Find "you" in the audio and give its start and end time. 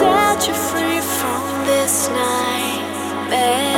0.48-0.54